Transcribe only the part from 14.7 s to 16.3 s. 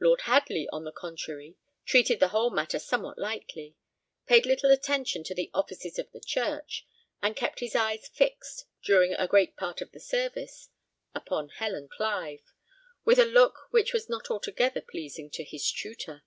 pleasing to his tutor.